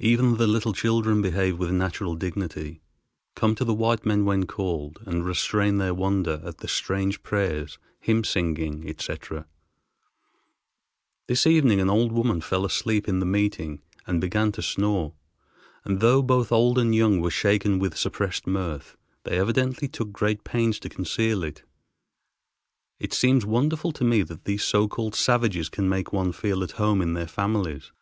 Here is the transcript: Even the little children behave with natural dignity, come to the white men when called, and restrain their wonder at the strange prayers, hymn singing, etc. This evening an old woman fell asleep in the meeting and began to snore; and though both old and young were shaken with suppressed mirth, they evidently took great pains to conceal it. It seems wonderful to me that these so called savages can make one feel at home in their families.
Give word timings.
Even 0.00 0.38
the 0.38 0.48
little 0.48 0.72
children 0.72 1.22
behave 1.22 1.56
with 1.56 1.70
natural 1.70 2.16
dignity, 2.16 2.80
come 3.36 3.54
to 3.54 3.64
the 3.64 3.72
white 3.72 4.04
men 4.04 4.24
when 4.24 4.44
called, 4.44 4.98
and 5.06 5.24
restrain 5.24 5.78
their 5.78 5.94
wonder 5.94 6.40
at 6.44 6.58
the 6.58 6.66
strange 6.66 7.22
prayers, 7.22 7.78
hymn 8.00 8.24
singing, 8.24 8.82
etc. 8.88 9.46
This 11.28 11.46
evening 11.46 11.80
an 11.80 11.88
old 11.88 12.10
woman 12.10 12.40
fell 12.40 12.64
asleep 12.64 13.06
in 13.08 13.20
the 13.20 13.24
meeting 13.24 13.80
and 14.04 14.20
began 14.20 14.50
to 14.50 14.62
snore; 14.62 15.14
and 15.84 16.00
though 16.00 16.22
both 16.22 16.50
old 16.50 16.76
and 16.76 16.92
young 16.92 17.20
were 17.20 17.30
shaken 17.30 17.78
with 17.78 17.96
suppressed 17.96 18.48
mirth, 18.48 18.96
they 19.22 19.38
evidently 19.38 19.86
took 19.86 20.10
great 20.10 20.42
pains 20.42 20.80
to 20.80 20.88
conceal 20.88 21.44
it. 21.44 21.62
It 22.98 23.12
seems 23.14 23.46
wonderful 23.46 23.92
to 23.92 24.02
me 24.02 24.22
that 24.24 24.42
these 24.44 24.64
so 24.64 24.88
called 24.88 25.14
savages 25.14 25.68
can 25.68 25.88
make 25.88 26.12
one 26.12 26.32
feel 26.32 26.64
at 26.64 26.72
home 26.72 27.00
in 27.00 27.14
their 27.14 27.28
families. 27.28 27.92